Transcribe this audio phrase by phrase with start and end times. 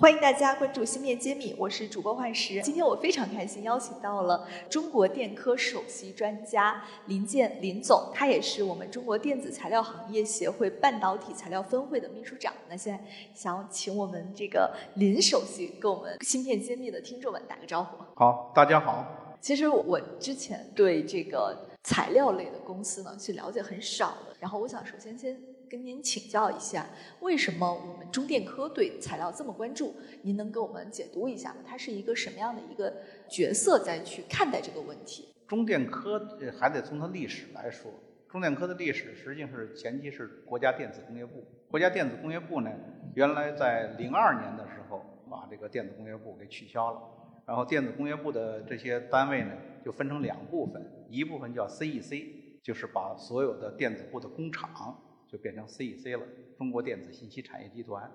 [0.00, 2.62] 欢迎大家关注芯片揭秘，我是主播幻石。
[2.62, 12.54] 今天我非常开心，邀请到了中国电科首席专家林建林总，他也是我们中国电子材料行业协会半导体材料分会的秘书长。
[12.68, 17.96] 那现在想请我们这个林首席跟我们芯片揭秘的听众们打个招呼。
[18.14, 19.04] 好，大家好。
[19.40, 25.36] 其实我之前对这个材料类的公司呢去了解很少的，然后我想首先先。
[25.68, 26.86] 跟您请教一下，
[27.20, 29.94] 为什么我们中电科对材料这么关注？
[30.22, 31.56] 您能给我们解读一下吗？
[31.66, 32.92] 它是一个什么样的一个
[33.28, 35.28] 角色在去看待这个问题？
[35.46, 37.92] 中电科还得从它历史来说，
[38.28, 41.44] 中电科的历史实际上是前期是国家电子工业部。
[41.70, 42.70] 国家电子工业部呢，
[43.14, 47.00] 原来在零二年的时候把这个电子工业部给取消了，
[47.46, 49.52] 然后电子工业部的这些单位呢
[49.84, 52.26] 就分成两部分，一部分叫 CEC，
[52.62, 54.98] 就是把所有的电子部的工厂。
[55.28, 56.26] 就变成 CEC 了，
[56.56, 58.10] 中国电子信息产业集团，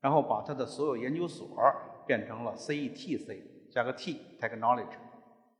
[0.00, 1.48] 然后把它的所有研究所
[2.06, 3.38] 变成了 CETC，
[3.70, 4.96] 加个 T，Technology，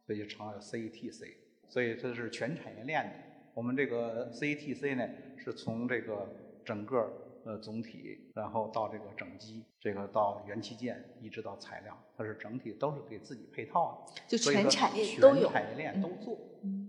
[0.06, 1.34] 所以就成了 CETC，
[1.68, 3.12] 所以这是全产业链的。
[3.54, 6.28] 我们这个 CETC 呢，是从这个
[6.64, 16.38] 整个呃总体，然后到这个整机，这个到元器件，一直到材料，它是整体都是给自己配套的，就全产业都有，全产业链都做，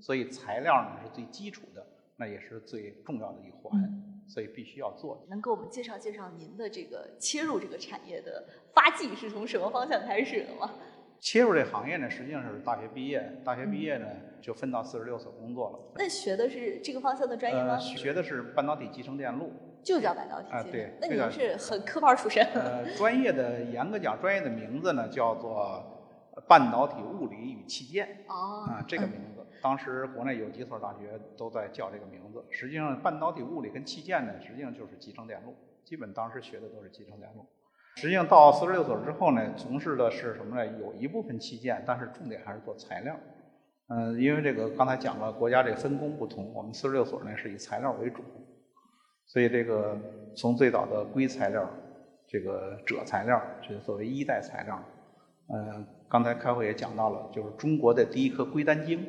[0.02, 1.86] 所以材料呢是最基础的。
[2.18, 3.80] 那也是最重要的一环，
[4.28, 5.26] 所以必须要做。
[5.30, 10.72] 能给我们介绍介绍您的这个切入这个产业的发迹是从什么方向开始的吗？
[11.20, 14.06] 切入这行业呢，实际上是大学毕业，大学毕业呢
[14.42, 15.80] 就分到四十六所工作了。
[15.96, 17.80] 那学的是这个方向的专业吗？
[17.80, 19.52] 学的是半导体集成电路。
[19.84, 20.50] 就叫半导体。
[20.50, 20.94] 啊，对。
[21.00, 22.44] 那您是很科班出身。
[22.54, 25.95] 呃，专业的严格讲，专业的名字呢叫做
[26.48, 28.26] 半导体物理与器件。
[28.28, 28.66] 哦。
[28.68, 29.46] 啊，这个名字。
[29.62, 32.46] 当时国内有几所大学都在叫这个名字。
[32.52, 35.56] 实际上，半导体物理跟器件呢，实际上就是集成电路。
[35.84, 37.46] 基本当时学的都是集成电路。
[37.96, 40.66] 实际上到四十六所之后呢，从事的是什么呢？
[40.80, 43.16] 有一部分器件，但是重点还是做材料。
[43.88, 48.22] 嗯，因为这个刚才讲了，国家这个分工不同，我们四十六所呢是以材料为主，
[49.26, 49.98] 所以这个
[50.36, 51.68] 从最早的硅材料，
[52.28, 54.84] 这个锗材料，这是作为一代材料。
[55.54, 59.06] 嗯，刚才开会也讲到了，就是中国的第一颗硅单晶。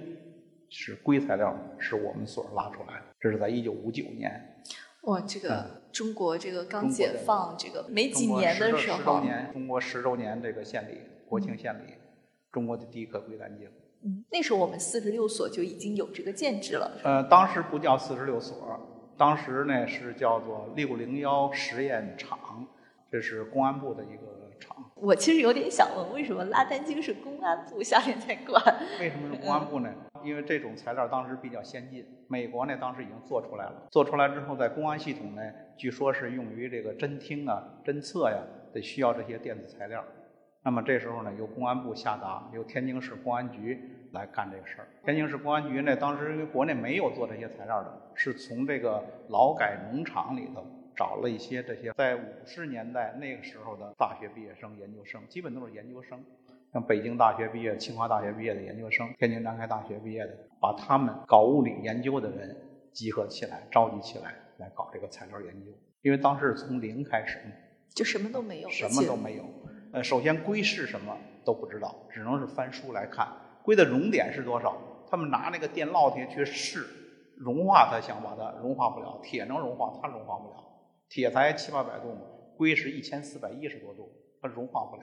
[0.68, 3.02] 是硅材料，是我们所拉出来的。
[3.20, 4.64] 这是在一九五九年。
[5.02, 10.98] 哇，这个中国这个刚解放这个没几年的时候，十周年，中国十周年这个献礼，
[11.28, 11.92] 国庆献礼，
[12.50, 13.68] 中国的第一颗硅单晶。
[14.04, 16.98] 嗯，那时候我们四十六所就已经有这个建制了。
[17.04, 18.56] 呃，当时不叫四十六所，
[19.16, 22.66] 当时呢是叫做六零幺实验场，
[23.08, 24.35] 这是公安部的一个。
[24.94, 28.62] 我其实有点想问，为什么拉单晶是公安部下面在管？
[28.98, 29.92] 为什么是公安部呢？
[30.24, 33.86] 因为这种材料当时比较先进，美国呢当时已经做出来了。
[33.90, 35.42] 做出来之后，在公安系统呢，
[35.76, 38.38] 据说是用于这个侦听啊、侦测呀，
[38.72, 40.02] 得需要这些电子材料。
[40.62, 44.88] 那么这时候呢，由公安部下达，由天津市公安局来干这个事儿。
[45.04, 50.66] 天津市公安局呢，当时因为国内没有做这些材料的，是从这个劳改农场里头。
[50.96, 56.24] 找了一些这些在五十年代那个时候的大学毕业生、研究生，基本都是研究生，
[56.72, 62.56] 像北京大学毕业、清华大学毕业的研究生，天津南开大学毕业的，把他们搞物理研究的人
[62.92, 65.70] 集合起来，召集起来，来搞这个材料研究。
[66.02, 67.38] 因为当时从零开始，
[67.94, 69.44] 就什么都没有，什么都没有。
[69.92, 73.28] 呃，首先硅是什么都不知道，只能是翻书来看。
[73.62, 74.76] 硅的熔点是多少？
[75.10, 76.86] 他们拿那个电烙铁去试，
[77.36, 80.64] 融化它想把它融化不了，铁能融化，它融化不了。
[81.08, 82.22] 铁才七八百度嘛，
[82.56, 85.02] 硅是一千四百一十多度，它融化不了，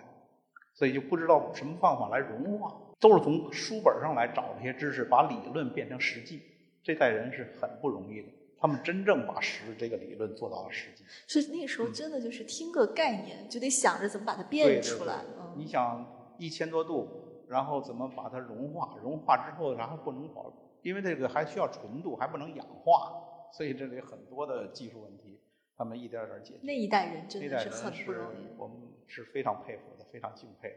[0.74, 6.42] 所以就不知道什么方法来融化，都是从书本上来找这些知识，把理论变成实际。
[6.84, 8.28] 这代人是很不容易的，
[8.60, 11.06] 他们真正把实这个理论做到了实际。
[11.26, 15.22] 所以那时候真的就是听个概念，就得想着怎么把它变出来。
[15.56, 18.98] 你想一千多度，然后怎么把它融化？
[19.02, 20.52] 融化之后，然后不能保，
[20.82, 23.14] 因为这个还需要纯度，还不能氧化，
[23.54, 25.33] 所以这里很多的技术问题。
[25.76, 26.60] 他们一点点解决。
[26.64, 28.78] 那一代人真的是很不容易，我们
[29.08, 30.76] 是非常佩服的，非常敬佩，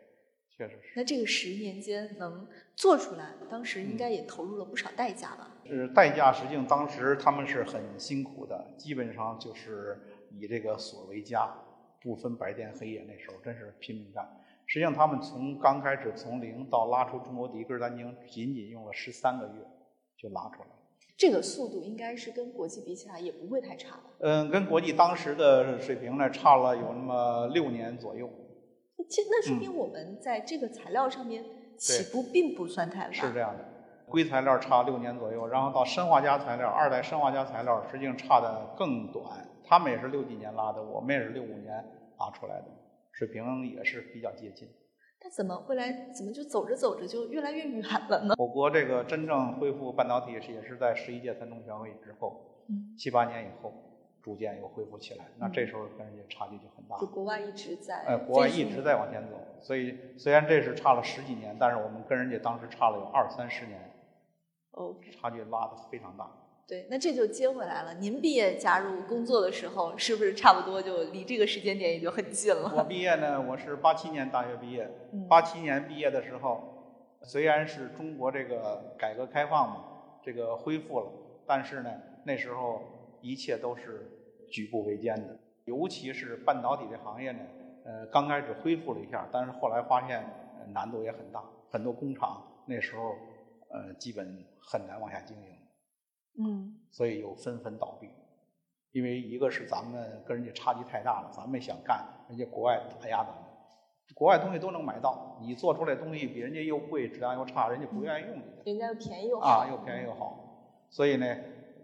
[0.49, 0.93] 确实是。
[0.97, 5.57] 那这个十年间能做出来，当时应该也投入了不少代价吧？
[5.65, 10.01] 是代价，实际上当时他们是很辛苦的，基本上就是
[10.31, 11.53] 以这个锁为家，
[12.01, 14.27] 不分白天黑夜，那时候真是拼命干。
[14.69, 19.65] 实际上他们从刚开始从零到拉出中国第一根单晶，仅仅用了十三个月
[20.17, 20.69] 就拉出来。
[21.17, 24.03] 这个速度应该是跟国际比起来也不会太差吧？
[24.19, 28.29] 嗯，跟国际当时的水平呢差了有那么六年左右。
[29.09, 31.45] 其实那说明我们在这个材料上面
[31.77, 33.15] 起步并不算太晚。
[33.15, 33.65] 是这样的，
[34.09, 39.25] 硅材料差六年左右，然后到砷化镓材料，二代砷化镓材料实际上差的更短。
[39.65, 41.85] 他们也是六几年拉的，我们也是六五年
[42.19, 42.67] 拉出来的，
[43.13, 44.69] 水平也是比较接近。
[45.27, 46.09] 那怎么会来？
[46.13, 48.35] 怎么就走着走着就越来越远了呢？
[48.39, 53.73] 我国这个真正恢复半导体是也是在十一届三中全会之后，嗯，七八年以后，
[54.23, 55.25] 逐渐又恢复起来。
[55.37, 56.97] 那这时候跟人家差距就很大。
[56.99, 59.37] 就国外一直在，哎，国外一直在往前走。
[59.61, 63.81] 所以虽然这是差了十几年，但是我们跟人家当时差了有二三十年，
[64.75, 66.31] 哦，差距拉的非常大。
[66.69, 67.95] 对，那这就接回来了。
[67.95, 72.73] 您毕业加入工作的时候，是不是差不多就离这个时间点也就很近了？
[72.77, 74.91] 我毕业呢，我是八七年大学毕业。
[75.13, 76.61] 嗯八七年毕业的时候，
[77.23, 79.85] 虽然是中国这个改革开放嘛，
[80.25, 81.07] 这个恢复了，
[81.47, 81.91] 但是呢，
[82.25, 82.83] 那时候
[83.21, 84.11] 一切都是
[84.51, 85.39] 举步维艰的。
[85.67, 87.39] 尤其是半导体这行业呢，
[87.85, 90.19] 呃，刚开始恢复了一下，但是后来发现
[90.59, 93.15] 呃难度也很大，很多工厂那时候
[93.71, 95.56] 呃基本很难往下经营。
[96.39, 98.09] 嗯，所以又纷纷倒闭。
[98.93, 103.43] 因为一个是咱们跟人家差距太大了，咱们想干，人家国外打压咱们，
[104.15, 110.87] 国外东西都能买到，你做出来东西比人家又贵，质量又差，人家不愿意用你人家又便宜又好啊，又便宜又好。
[110.89, 111.37] 所以呢，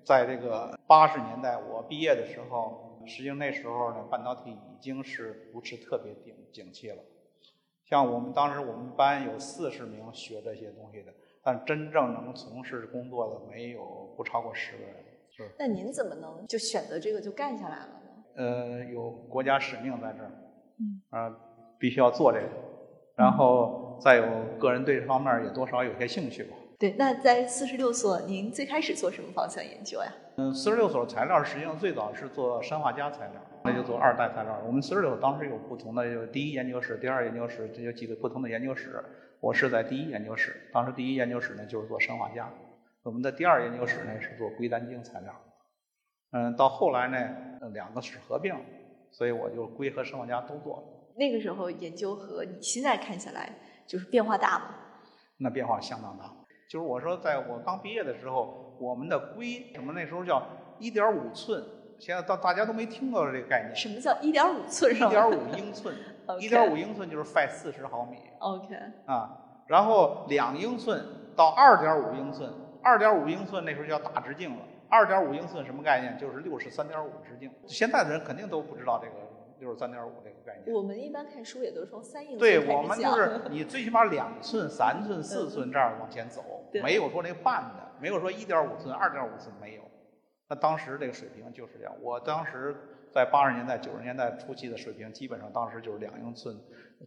[0.05, 7.03] 在这个八十年代我毕业的时候，实际上那时候呢，半导体已经是不是特别景景气了。
[7.85, 11.13] 像我们当时我们班有四十名学这些东西的，
[11.43, 14.95] 但真正能从事工作的没有不超过十个人。
[15.31, 18.11] 是，那您怎么能就选择这个就干下来了呢？
[18.37, 20.31] 呃，有国家使命在这儿，
[20.79, 21.37] 嗯，啊，
[21.79, 22.49] 必须要做这个，
[23.17, 24.25] 然后再有
[24.59, 26.57] 个人对这方面也多少有些兴趣吧。
[26.79, 30.13] 对，那在四十六所，您最开始做什么方向研究呀？
[30.37, 34.63] 嗯，四十六所材料实际上最早是做砷化镓材料，那就做二代材料。
[34.67, 39.03] 我们四十六当时有不同的，有第一研究室、第二研究室，这有几个不同的研究室。
[39.41, 42.49] 我是在第一研究室，当时第一研究室呢就是做砷化镓，
[43.05, 45.35] 我们的第二研究室呢是做硅单晶材料。
[46.31, 47.19] 嗯，到后来呢，
[47.61, 48.55] 呃两个室合并，
[49.11, 50.83] 所以我就硅和生化家都做了。
[51.17, 53.55] 那个时候研究和你现在看起来，
[53.87, 54.67] 就是变化大吗？
[55.39, 56.25] 那变化相当大。
[56.71, 60.43] 就是我说，在我刚毕业的时候，我们的硅什么那时候叫
[60.79, 61.63] 一点五寸，
[61.99, 63.77] 现在到大家都没听过这个概念。
[63.77, 64.95] 什么叫一点五寸？
[64.95, 65.95] 一点五英寸
[66.41, 68.75] 一点五英寸就是 phi 四十毫米 OK，
[69.07, 69.39] 啊。
[69.67, 71.05] 然后两英寸
[71.37, 72.51] 到二点五英寸，
[72.83, 74.65] 二点五英寸那时候叫大直径了。
[74.89, 76.19] 二点五英寸什么概念？
[76.19, 77.51] 就是六十三点五直径。
[77.67, 79.15] 现在的人肯定都不知道这个
[79.59, 80.75] 六十三点五这个概念。
[80.77, 89.83] 我们一般看书也都是从三英寸对我们就是 你最起码两寸、三寸、四寸这样往前走，对没有说那半的，没有说一点五寸、二点五寸没有。
[90.49, 91.95] 那当时这个水平就是这样。
[92.03, 92.77] 我当时
[93.11, 96.55] 在八十年代、九十年代初期的水平，基本上当时就是两英寸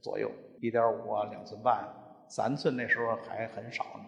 [0.02, 1.88] 左右，一点五啊、两寸半、
[2.28, 4.06] 三寸那时候还很少呢。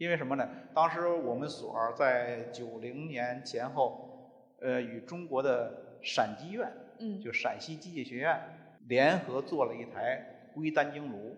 [0.00, 0.48] 因为什么呢？
[0.72, 8.40] 当时我们所在九零年前后，呃，与中国的陕机院，嗯就陕西机械学院
[8.88, 11.36] 联合做了一台硅单晶炉，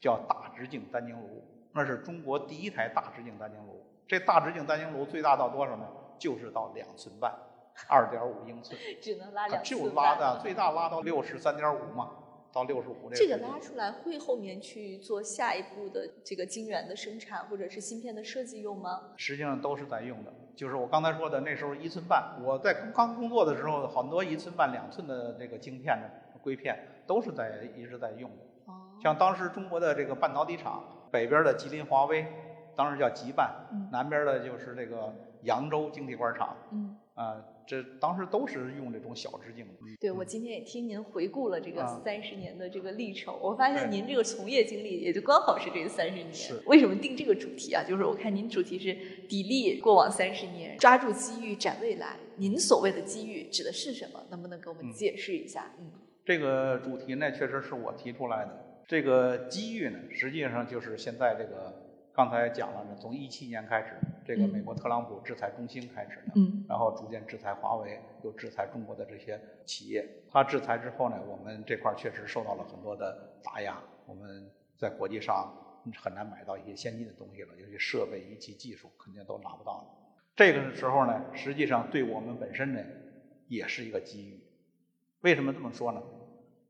[0.00, 3.86] 叫大直径单晶炉，那是中国第一台大直径单晶炉。
[4.08, 5.86] 这大直径单晶炉最大到多少呢？
[6.18, 7.32] 就是到两寸半，
[7.88, 12.10] 二点五英寸， 只能拉两寸就拉半的最大拉到六十三点五嘛，
[12.54, 19.00] 到六十五这个拉出来会后面去做下一步的这个晶圆的生产或者是芯片的设计用吗？
[19.16, 20.32] 实际上都是在用的。
[20.54, 28.36] 就是我刚才说的，那时候一寸半，我在刚刚工作的时候，很多一寸半、两寸的这个晶片的硅片都是在一直在用的。
[28.66, 32.24] 哦，像当时中国的这个半导体厂，北边的吉林华威，
[32.76, 39.63] 当时叫吉半，嗯南边的就是这个扬州晶体管厂，嗯，啊、这当时都是用这种小直径的。
[40.04, 46.30] 对，我今天也听您回顾了这个啊三十年的这个历程，我发现您这个从业经历也就刚好是这三十年。
[46.30, 47.82] 是为什么定这个主题啊？
[47.82, 48.94] 就是我看您主题是
[49.26, 52.18] 砥砺过往三十年，抓住机遇展未来。
[52.36, 54.22] 您所谓的机遇指的是什么？
[54.28, 55.72] 能不能给我们嗯解释一下？
[55.80, 55.90] 嗯
[56.22, 58.82] 这个主题呢，确实是我提出来的。
[58.86, 61.83] 这个机遇呢，实际上就是现在这个
[62.14, 70.08] 刚才讲了呢，从一七年开始，这个嗯美国特朗普制裁中兴开始的，嗯然后逐渐制裁华为，又制裁中国的这些企业。
[70.30, 75.52] 他制裁之后呢，我们这块儿确实受到了很多的打压，我们在国际上
[76.00, 79.86] 很难买到一些先进的东西了，尤其设备、仪器、技术肯定都拿不到了。
[80.36, 82.80] 这个时候呢，实际上对我们本身呢，
[83.48, 84.40] 也是一个机遇。
[85.22, 86.00] 为什么这么说呢？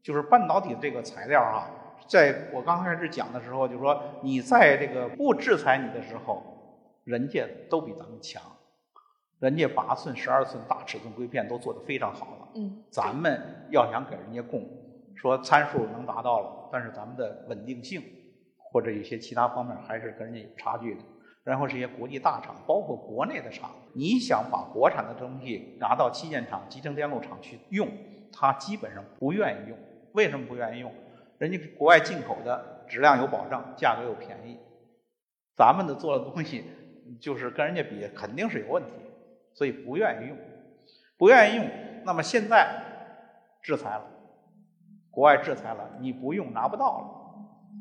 [0.03, 1.69] 就是半导体这个材料啊，
[2.07, 6.43] 在我刚开始讲的时候，就说你在这个不制裁你的时候，
[7.05, 8.43] 人家都比咱们强。
[9.41, 12.49] 人家八寸、十二寸大尺寸硅片都做得非常好了。
[12.55, 14.67] 嗯，咱们要想给人家供，
[15.15, 18.03] 说参数能达到了，但是咱们的稳定性
[18.57, 21.01] 或者一些其他方面还是跟人家有差距的。
[21.43, 27.87] 然后这些国际大厂，包括国内的厂，你想把国产的东西拿到器件厂、集成电路厂去用，
[28.33, 29.77] 他基本上不愿意用。
[30.13, 30.91] 为什么不愿意用？
[31.39, 34.59] 人家国外进口的质量有保障，价格又便宜，
[35.57, 36.65] 咱们的做的东西
[37.21, 38.91] 就是跟人家比肯定是有问题，
[39.53, 40.37] 所以不愿意用，
[41.17, 41.69] 不愿意用。
[42.05, 42.83] 那么现在
[43.63, 44.05] 制裁了，
[45.11, 47.07] 国外制裁了，你不用拿不到了，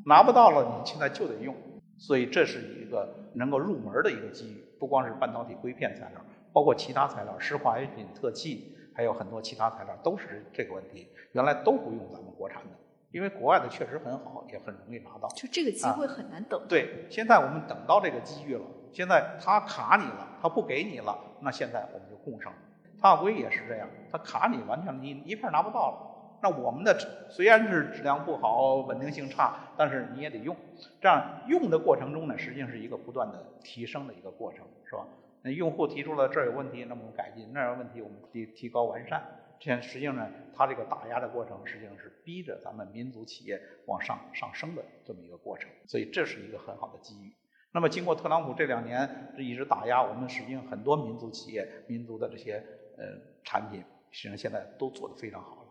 [0.06, 1.54] 拿不到了，你现在就得用。
[1.96, 6.20] 所以这是一个能够入门的一个机遇，不光是半导体硅片材料，
[6.52, 11.08] 包括其他材料，湿化学品、特气，还有很多其他材料都是这个问题。
[11.32, 12.70] 原来都不用咱们国产的，
[13.14, 15.28] 因为国外的确实很好，也很容易拿到。
[15.28, 16.60] 就这个机会很难等。
[16.68, 22.52] 对，现在我们等到这个机遇了，现在他卡你了，他不给你了，那现在我们就共上。
[23.00, 26.38] 大硅也是这样，他卡你，完全你一片拿不到了。
[26.42, 26.92] 那我们的
[27.30, 30.56] 虽然是质量不好、稳定性差，但是你也得用。
[31.00, 35.06] 这样用的过程中呢，实际上是一个不断的提升的一个过程，是吧？
[35.42, 39.22] 那用户提出了这儿有问题，那么我们改进；那儿有问题，我们提提高完善。
[39.60, 45.70] 这样实际上呢，它这个打压的过程，实际上是逼着咱们民族企业往上上升的这么一个过程。
[45.86, 47.32] 所以这是一个很好的机遇。
[47.72, 52.62] 那么经过特朗普这两年这一直打压，我们实际上很多民族企业、民族的这些
[52.96, 53.04] 呃
[53.42, 55.68] 产品，实际上现在都做得非常好了。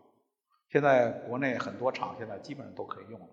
[0.68, 3.28] 现在国内很多厂现在基本上都可以用了，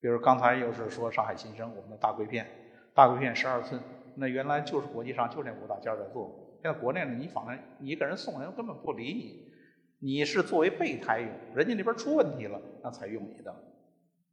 [0.00, 2.46] 比如刚才又是说上海新生我们的大硅片，
[2.94, 3.80] 大硅片十二寸，
[4.16, 9.51] 那原来就是国际上就这五大件在做，现在国内呢你反正你给人送人根本不理你，
[10.04, 13.54] 你是作为备胎用，人家那边出问题了那才用你的。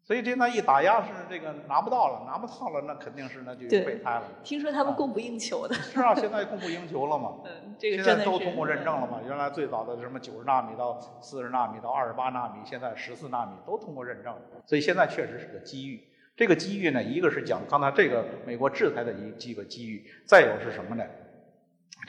[0.03, 4.23] 所以这那一打压是这个拿不到了，拿不到了，那肯定是那就备胎了。
[4.43, 5.75] 听说他们供不应求的。
[5.75, 7.41] 是啊，现在供不应求了嘛。
[7.45, 9.21] 嗯，这个现在都通过认证了嘛。
[9.27, 14.35] 原来最早的什么九十纳米到四十纳米到二十八纳米，现在十四纳米都通过认证。
[14.65, 16.03] 所以现在确实是个机遇。
[16.35, 21.03] 这个机遇呢，一个是讲刚才这个美国制裁的一几个机遇，再有是什么呢？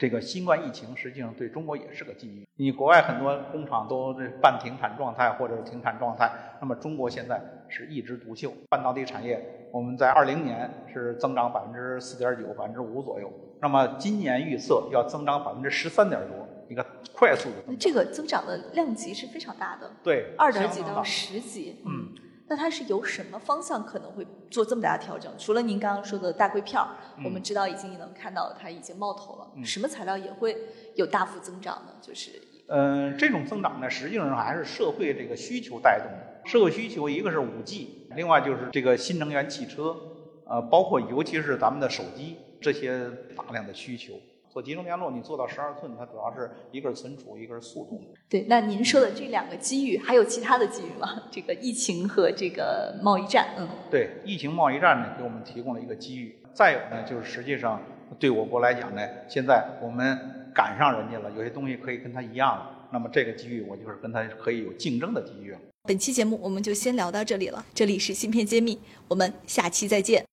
[0.01, 2.43] 这个新冠疫情实际上对中国也是个机遇。
[2.55, 6.27] 你国外很多工厂都这半停产状态或者是停产状态，
[6.59, 7.39] 那么中国现在
[7.69, 8.51] 是一枝独秀。
[8.67, 13.31] 半导体产业，我们在二零年是增长百分之四点九、百分之五左右。
[13.61, 17.77] 那么今年预测要增长百分之十三点多，一个快速的增长。
[17.77, 19.91] 这个增长的量级是非常大的。
[20.01, 21.79] 对，二点几到十几。
[21.85, 22.09] 嗯。
[22.51, 25.31] 那它是由什么方向可能会做这么大的调整？
[25.37, 26.89] 除了您刚刚说的大硅片儿，
[27.23, 29.47] 我们知道已经能看到它已经冒头了。
[29.63, 30.57] 什么材料也会
[30.95, 31.93] 有大幅增长呢？
[32.01, 32.31] 就是，
[32.67, 36.41] 嗯，这种增长呢，实际上还是社会这个需求带动的。
[36.43, 39.95] 社会需求一个是五 G，另外就是这个新能源汽车，
[40.43, 44.15] 呃，包括尤其是咱们的手机这些大量的需求。
[44.51, 48.01] 做集成电路，你做到十二寸，它主要是一个是存储，一个是速度。
[48.27, 51.23] 对，那您说的这两个机遇，还有其他的机遇吗？
[51.31, 53.69] 这个疫情和这个贸易战，嗯。
[53.89, 56.37] 对，疫情贸易战呢，给我们提供了一个机遇。
[56.53, 57.81] 再有呢，就是实际上
[58.19, 60.19] 对我国来讲呢，现在我们
[60.53, 62.89] 赶上人家了，有些东西可以跟他一样了。
[62.91, 65.59] 那么这个机遇，我就是跟他可以有竞争的机遇了。
[65.83, 68.77] 本期节目我们就先聊到这里了，这里是芯片揭秘，
[69.07, 70.30] 我们下期再见。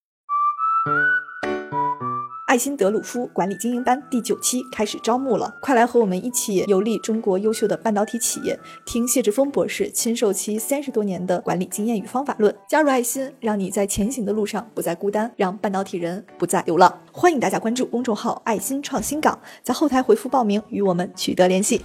[2.49, 12.57] 爱心德鲁夫管理精英班第九期开始招募了，快来和我们一起游历中国优秀的半导体企业，听谢志峰博士亲授其三十多年的管理经验与方法论。
[12.67, 16.91] 加入爱心，让你在前行的路上不再孤单，让半导体人不再流浪。
[17.13, 21.85] 欢迎大家关注公众号“爱心创新港”，在后台回复报名，与我们取得联系。